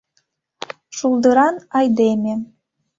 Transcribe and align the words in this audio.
Шулдыран 0.97 1.55
айдеме. 1.77 2.33